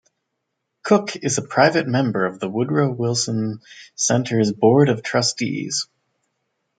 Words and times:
Cook 0.81 1.15
is 1.17 1.37
a 1.37 1.43
private 1.43 1.85
member 1.87 2.25
of 2.25 2.39
the 2.39 2.49
Woodrow 2.49 2.91
Wilson 2.91 3.59
Center's 3.93 4.51
Board 4.51 4.89
of 4.89 5.03
Trustees. 5.03 5.85